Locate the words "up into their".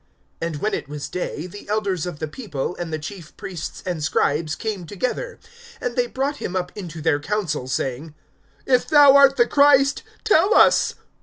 6.55-7.19